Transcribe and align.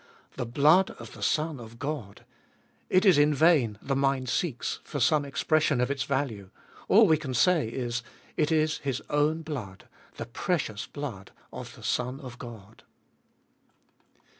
The 0.35 0.47
blood 0.47 0.89
of 0.97 1.13
the 1.13 1.21
Son 1.21 1.59
of 1.59 1.77
God!— 1.77 2.25
it 2.89 3.05
is 3.05 3.19
in 3.19 3.35
vain 3.35 3.77
the 3.83 3.95
mind 3.95 4.29
seeks 4.29 4.79
for 4.83 4.99
some 4.99 5.23
expression 5.23 5.79
of 5.79 5.91
its 5.91 6.05
value; 6.05 6.49
all 6.87 7.05
we 7.05 7.17
can 7.17 7.35
say 7.35 7.67
is, 7.67 8.01
it 8.35 8.51
is 8.51 8.79
His 8.79 9.03
own 9.11 9.43
blood, 9.43 9.87
the 10.17 10.25
precious 10.25 10.87
blood 10.87 11.31
of 11.53 11.75
the 11.75 11.83
Son 11.83 12.19
of 12.19 12.39
God 12.39 12.81